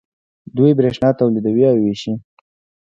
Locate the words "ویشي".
1.83-2.13